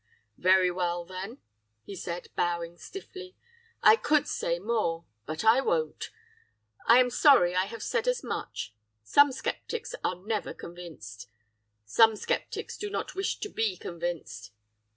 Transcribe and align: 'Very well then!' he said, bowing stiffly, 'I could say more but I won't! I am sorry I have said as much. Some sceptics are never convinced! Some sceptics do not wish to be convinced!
'Very 0.35 0.71
well 0.71 1.05
then!' 1.05 1.37
he 1.83 1.95
said, 1.95 2.29
bowing 2.35 2.75
stiffly, 2.75 3.35
'I 3.83 3.97
could 3.97 4.27
say 4.27 4.57
more 4.57 5.05
but 5.27 5.45
I 5.45 5.61
won't! 5.61 6.09
I 6.87 6.97
am 6.97 7.11
sorry 7.11 7.55
I 7.55 7.65
have 7.65 7.83
said 7.83 8.07
as 8.07 8.23
much. 8.23 8.73
Some 9.03 9.31
sceptics 9.31 9.93
are 10.03 10.15
never 10.15 10.55
convinced! 10.55 11.29
Some 11.85 12.15
sceptics 12.15 12.77
do 12.79 12.89
not 12.89 13.13
wish 13.13 13.37
to 13.41 13.49
be 13.49 13.77
convinced! 13.77 14.49